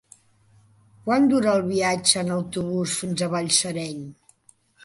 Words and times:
Quant 1.09 1.27
dura 1.33 1.51
el 1.51 1.61
viatge 1.67 2.23
en 2.23 2.33
autobús 2.39 2.97
fins 3.03 3.25
a 3.27 3.31
Balsareny? 3.37 4.05